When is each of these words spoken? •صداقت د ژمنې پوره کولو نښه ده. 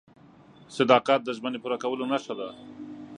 •صداقت 0.77 1.19
د 1.23 1.29
ژمنې 1.37 1.59
پوره 1.63 1.77
کولو 1.83 2.05
نښه 2.11 2.33
ده. 2.39 2.49